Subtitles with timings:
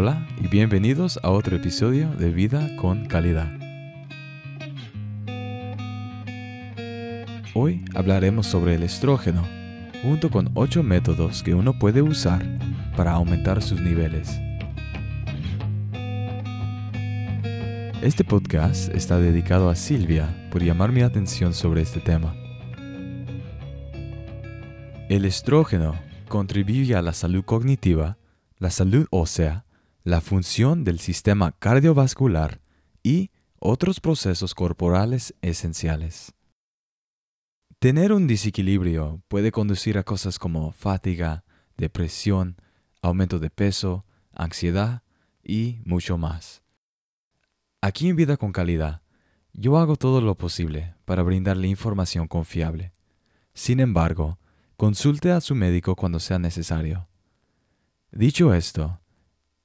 [0.00, 3.50] Hola y bienvenidos a otro episodio de Vida con Calidad.
[7.52, 9.42] Hoy hablaremos sobre el estrógeno,
[10.00, 12.46] junto con 8 métodos que uno puede usar
[12.96, 14.38] para aumentar sus niveles.
[18.00, 22.36] Este podcast está dedicado a Silvia por llamar mi atención sobre este tema.
[25.08, 25.96] El estrógeno
[26.28, 28.16] contribuye a la salud cognitiva,
[28.60, 29.64] la salud ósea,
[30.08, 32.62] la función del sistema cardiovascular
[33.02, 36.32] y otros procesos corporales esenciales.
[37.78, 41.44] Tener un desequilibrio puede conducir a cosas como fatiga,
[41.76, 42.56] depresión,
[43.02, 45.02] aumento de peso, ansiedad
[45.44, 46.62] y mucho más.
[47.82, 49.02] Aquí en Vida con Calidad,
[49.52, 52.94] yo hago todo lo posible para brindarle información confiable.
[53.52, 54.38] Sin embargo,
[54.78, 57.08] consulte a su médico cuando sea necesario.
[58.10, 59.02] Dicho esto,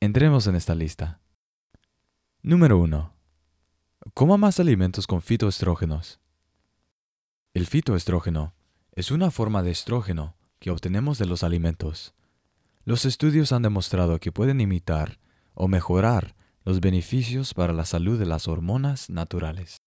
[0.00, 1.20] entremos en esta lista.
[2.42, 3.12] Número 1.
[4.14, 6.20] Coma más alimentos con fitoestrógenos.
[7.52, 8.54] El fitoestrógeno
[8.92, 12.14] es una forma de estrógeno que obtenemos de los alimentos.
[12.84, 15.18] Los estudios han demostrado que pueden imitar
[15.54, 19.78] o mejorar los beneficios para la salud de las hormonas naturales.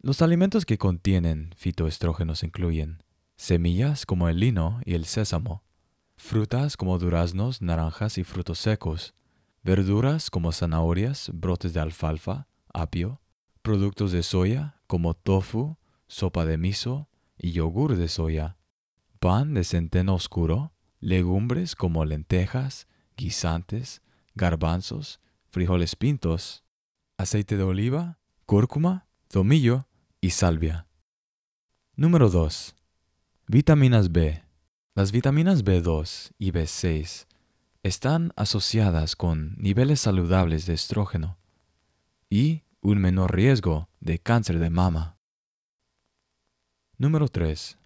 [0.00, 3.02] Los alimentos que contienen fitoestrógenos incluyen
[3.36, 5.64] semillas como el lino y el sésamo,
[6.16, 9.14] frutas como duraznos, naranjas y frutos secos,
[9.62, 13.20] verduras como zanahorias, brotes de alfalfa, apio,
[13.62, 18.56] productos de soya como tofu, sopa de miso y yogur de soya,
[19.18, 24.02] pan de centeno oscuro, legumbres como lentejas, guisantes,
[24.34, 26.64] garbanzos, frijoles pintos,
[27.18, 29.86] aceite de oliva, cúrcuma, tomillo
[30.20, 30.86] y salvia.
[31.96, 32.74] Número 2.
[33.46, 34.42] Vitaminas B.
[34.94, 37.26] Las vitaminas B2 y B6
[37.82, 41.38] están asociadas con niveles saludables de estrógeno
[42.28, 45.16] y un menor riesgo de cáncer de mama.
[46.98, 47.78] Número 3.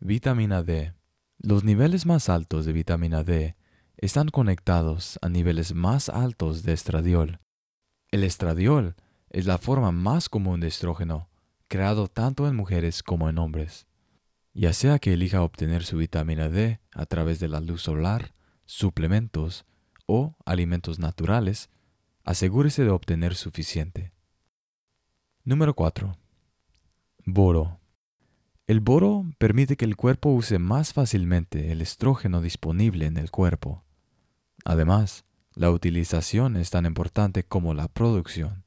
[0.00, 0.92] Vitamina D.
[1.38, 3.56] Los niveles más altos de vitamina D
[3.96, 7.40] están conectados a niveles más altos de estradiol.
[8.10, 8.94] El estradiol
[9.30, 11.28] es la forma más común de estrógeno,
[11.68, 13.86] creado tanto en mujeres como en hombres
[14.54, 18.34] ya sea que elija obtener su vitamina D a través de la luz solar,
[18.72, 19.66] suplementos
[20.06, 21.68] o alimentos naturales,
[22.24, 24.12] asegúrese de obtener suficiente.
[25.44, 26.16] Número 4.
[27.26, 27.78] Boro.
[28.66, 33.84] El boro permite que el cuerpo use más fácilmente el estrógeno disponible en el cuerpo.
[34.64, 38.64] Además, la utilización es tan importante como la producción.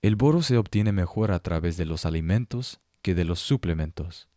[0.00, 4.28] El boro se obtiene mejor a través de los alimentos que de los suplementos.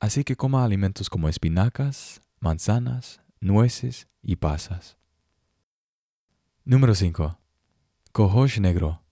[0.00, 4.98] Así que coma alimentos como espinacas, manzanas, nueces y pasas.
[6.64, 7.38] Número 5.
[8.12, 9.02] Cohosh negro.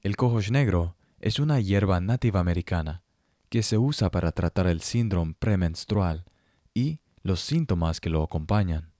[0.00, 3.02] El cohosh negro es una hierba nativa americana
[3.48, 6.24] que se usa para tratar el síndrome premenstrual
[6.72, 8.92] y los síntomas que lo acompañan.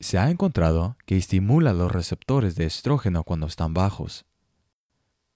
[0.00, 4.24] Se ha encontrado que estimula los receptores de estrógeno cuando están bajos.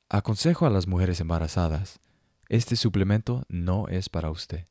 [0.08, 2.00] Aconsejo a las mujeres embarazadas,
[2.48, 4.66] este suplemento no es para usted.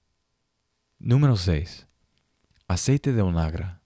[0.97, 1.88] Número 6.
[2.69, 3.81] Aceite de onagra.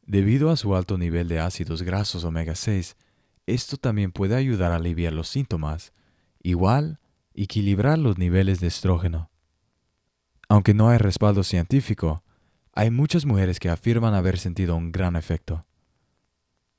[0.00, 2.96] Debido a su alto nivel de ácidos grasos omega 6,
[3.44, 5.92] esto también puede ayudar a aliviar los síntomas,
[6.42, 7.00] igual
[7.34, 9.30] equilibrar los niveles de estrógeno.
[10.48, 12.24] Aunque no hay respaldo científico,
[12.72, 15.66] hay muchas mujeres que afirman haber sentido un gran efecto.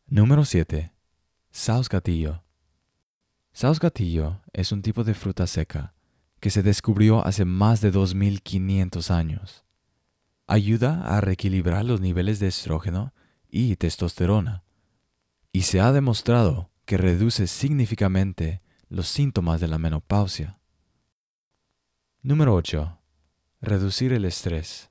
[0.07, 0.93] Número 7.
[1.51, 2.43] Saus gatillo.
[3.53, 5.93] Saus gatillo es un tipo de fruta seca
[6.39, 9.66] que se descubrió hace más de 2500 años.
[10.49, 13.13] Ayuda a reequilibrar los niveles de estrógeno
[13.49, 14.63] y testosterona,
[15.51, 20.61] y se ha demostrado que reduce significativamente los síntomas de la menopausia.
[22.21, 22.97] Número 8.
[23.59, 24.89] Reducir el estrés.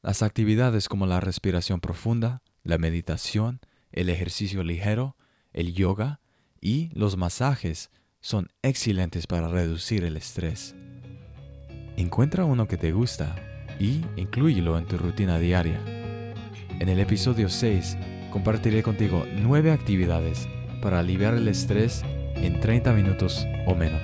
[0.00, 3.58] Las actividades como la respiración profunda, la meditación,
[3.90, 5.16] el ejercicio ligero,
[5.52, 6.20] el yoga
[6.60, 7.90] y los masajes
[8.20, 10.76] son excelentes para reducir el estrés.
[11.96, 15.80] Encuentra uno que te gusta y inclúyelo en tu rutina diaria.
[16.78, 17.96] En el episodio 6
[18.30, 20.48] compartiré contigo 9 actividades
[20.80, 22.02] para aliviar el estrés
[22.34, 24.02] en 30 minutos o menos.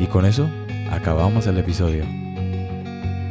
[0.00, 0.48] Y con eso
[0.90, 2.04] acabamos el episodio.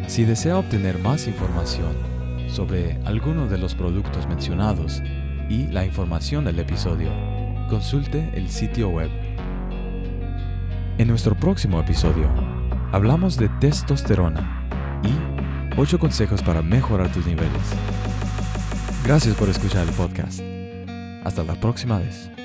[0.07, 1.94] Si desea obtener más información
[2.48, 5.01] sobre alguno de los productos mencionados
[5.50, 7.10] y la información del episodio,
[7.69, 9.10] consulte el sitio web
[11.00, 12.27] en nuestro próximo episodio,
[12.92, 14.67] hablamos de testosterona
[15.79, 17.51] 8 consejos para mejorar tus niveles.
[19.06, 20.41] Gracias por escuchar el podcast.
[21.24, 22.37] Hasta la próxima vez.